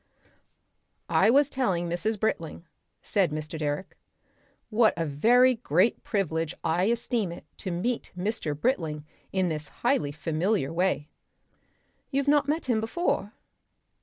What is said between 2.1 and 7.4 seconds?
Britling," said Mr. Direck, "what a very great privilege I esteem